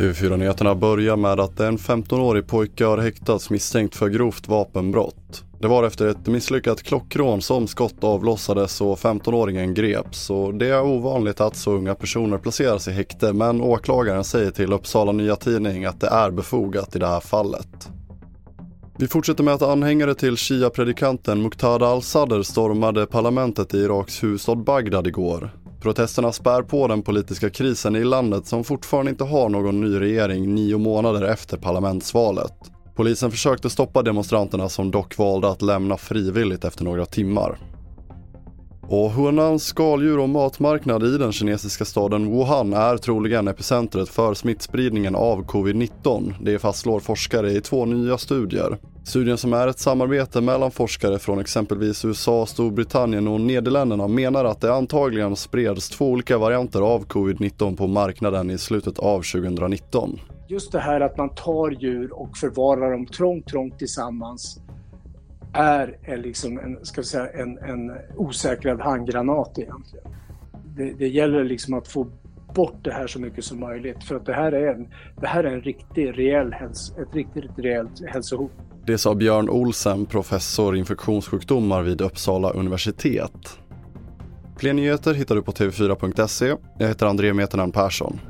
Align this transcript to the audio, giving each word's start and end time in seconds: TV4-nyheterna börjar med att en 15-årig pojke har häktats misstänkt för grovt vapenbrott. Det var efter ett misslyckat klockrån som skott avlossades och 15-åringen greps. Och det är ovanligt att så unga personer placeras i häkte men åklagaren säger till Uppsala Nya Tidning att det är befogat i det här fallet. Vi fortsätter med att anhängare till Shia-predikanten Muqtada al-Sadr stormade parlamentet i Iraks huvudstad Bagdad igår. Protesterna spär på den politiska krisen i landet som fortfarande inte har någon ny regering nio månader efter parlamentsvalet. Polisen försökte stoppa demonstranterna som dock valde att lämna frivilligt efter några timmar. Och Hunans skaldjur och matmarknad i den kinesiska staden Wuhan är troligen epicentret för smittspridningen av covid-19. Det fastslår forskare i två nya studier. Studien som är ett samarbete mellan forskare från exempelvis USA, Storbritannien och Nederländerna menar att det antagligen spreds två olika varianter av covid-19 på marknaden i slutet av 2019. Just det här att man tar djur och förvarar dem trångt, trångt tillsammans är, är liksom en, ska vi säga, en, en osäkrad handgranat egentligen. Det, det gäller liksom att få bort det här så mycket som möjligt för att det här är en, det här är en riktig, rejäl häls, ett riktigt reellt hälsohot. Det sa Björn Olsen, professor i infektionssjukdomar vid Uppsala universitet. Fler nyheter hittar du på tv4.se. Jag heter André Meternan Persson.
TV4-nyheterna 0.00 0.74
börjar 0.74 1.16
med 1.16 1.40
att 1.40 1.60
en 1.60 1.78
15-årig 1.78 2.46
pojke 2.46 2.84
har 2.84 2.98
häktats 2.98 3.50
misstänkt 3.50 3.96
för 3.96 4.08
grovt 4.08 4.48
vapenbrott. 4.48 5.44
Det 5.58 5.68
var 5.68 5.84
efter 5.84 6.06
ett 6.06 6.26
misslyckat 6.26 6.82
klockrån 6.82 7.42
som 7.42 7.66
skott 7.66 8.04
avlossades 8.04 8.80
och 8.80 8.98
15-åringen 8.98 9.74
greps. 9.74 10.30
Och 10.30 10.54
det 10.54 10.66
är 10.66 10.82
ovanligt 10.82 11.40
att 11.40 11.56
så 11.56 11.72
unga 11.72 11.94
personer 11.94 12.38
placeras 12.38 12.88
i 12.88 12.90
häkte 12.90 13.32
men 13.32 13.60
åklagaren 13.60 14.24
säger 14.24 14.50
till 14.50 14.72
Uppsala 14.72 15.12
Nya 15.12 15.36
Tidning 15.36 15.84
att 15.84 16.00
det 16.00 16.08
är 16.08 16.30
befogat 16.30 16.96
i 16.96 16.98
det 16.98 17.06
här 17.06 17.20
fallet. 17.20 17.90
Vi 19.00 19.08
fortsätter 19.08 19.44
med 19.44 19.54
att 19.54 19.62
anhängare 19.62 20.14
till 20.14 20.36
Shia-predikanten 20.36 21.42
Muqtada 21.42 21.86
al-Sadr 21.86 22.42
stormade 22.42 23.06
parlamentet 23.06 23.74
i 23.74 23.78
Iraks 23.78 24.22
huvudstad 24.22 24.54
Bagdad 24.54 25.06
igår. 25.06 25.50
Protesterna 25.82 26.32
spär 26.32 26.62
på 26.62 26.88
den 26.88 27.02
politiska 27.02 27.50
krisen 27.50 27.96
i 27.96 28.04
landet 28.04 28.46
som 28.46 28.64
fortfarande 28.64 29.10
inte 29.10 29.24
har 29.24 29.48
någon 29.48 29.80
ny 29.80 30.00
regering 30.00 30.54
nio 30.54 30.78
månader 30.78 31.22
efter 31.22 31.56
parlamentsvalet. 31.56 32.52
Polisen 32.96 33.30
försökte 33.30 33.70
stoppa 33.70 34.02
demonstranterna 34.02 34.68
som 34.68 34.90
dock 34.90 35.18
valde 35.18 35.48
att 35.48 35.62
lämna 35.62 35.96
frivilligt 35.96 36.64
efter 36.64 36.84
några 36.84 37.06
timmar. 37.06 37.58
Och 38.92 39.10
Hunans 39.10 39.64
skaldjur 39.64 40.18
och 40.18 40.28
matmarknad 40.28 41.02
i 41.04 41.18
den 41.18 41.32
kinesiska 41.32 41.84
staden 41.84 42.30
Wuhan 42.30 42.72
är 42.72 42.96
troligen 42.96 43.48
epicentret 43.48 44.08
för 44.08 44.34
smittspridningen 44.34 45.14
av 45.14 45.44
covid-19. 45.44 46.34
Det 46.40 46.58
fastslår 46.58 47.00
forskare 47.00 47.52
i 47.52 47.60
två 47.60 47.84
nya 47.84 48.18
studier. 48.18 48.78
Studien 49.04 49.38
som 49.38 49.52
är 49.52 49.68
ett 49.68 49.78
samarbete 49.78 50.40
mellan 50.40 50.70
forskare 50.70 51.18
från 51.18 51.38
exempelvis 51.38 52.04
USA, 52.04 52.46
Storbritannien 52.46 53.28
och 53.28 53.40
Nederländerna 53.40 54.08
menar 54.08 54.44
att 54.44 54.60
det 54.60 54.74
antagligen 54.74 55.36
spreds 55.36 55.88
två 55.88 56.10
olika 56.10 56.38
varianter 56.38 56.80
av 56.80 57.06
covid-19 57.06 57.76
på 57.76 57.86
marknaden 57.86 58.50
i 58.50 58.58
slutet 58.58 58.98
av 58.98 59.22
2019. 59.22 60.18
Just 60.48 60.72
det 60.72 60.80
här 60.80 61.00
att 61.00 61.18
man 61.18 61.34
tar 61.34 61.70
djur 61.70 62.12
och 62.12 62.36
förvarar 62.36 62.92
dem 62.92 63.06
trångt, 63.06 63.46
trångt 63.46 63.78
tillsammans 63.78 64.60
är, 65.52 65.96
är 66.02 66.16
liksom 66.16 66.58
en, 66.58 66.78
ska 66.82 67.00
vi 67.00 67.06
säga, 67.06 67.30
en, 67.30 67.58
en 67.58 67.92
osäkrad 68.16 68.80
handgranat 68.80 69.58
egentligen. 69.58 70.06
Det, 70.76 70.92
det 70.98 71.08
gäller 71.08 71.44
liksom 71.44 71.74
att 71.74 71.88
få 71.88 72.06
bort 72.54 72.78
det 72.82 72.92
här 72.92 73.06
så 73.06 73.20
mycket 73.20 73.44
som 73.44 73.60
möjligt 73.60 74.04
för 74.04 74.14
att 74.16 74.26
det 74.26 74.32
här 74.32 74.52
är 74.52 74.74
en, 74.74 74.88
det 75.20 75.26
här 75.26 75.44
är 75.44 75.54
en 75.54 75.60
riktig, 75.60 76.18
rejäl 76.18 76.52
häls, 76.52 76.92
ett 76.98 77.14
riktigt 77.14 77.44
reellt 77.56 78.06
hälsohot. 78.06 78.52
Det 78.86 78.98
sa 78.98 79.14
Björn 79.14 79.48
Olsen, 79.50 80.06
professor 80.06 80.76
i 80.76 80.78
infektionssjukdomar 80.78 81.82
vid 81.82 82.00
Uppsala 82.00 82.50
universitet. 82.50 83.58
Fler 84.56 84.72
nyheter 84.72 85.14
hittar 85.14 85.34
du 85.34 85.42
på 85.42 85.52
tv4.se. 85.52 86.54
Jag 86.78 86.88
heter 86.88 87.06
André 87.06 87.32
Meternan 87.32 87.72
Persson. 87.72 88.20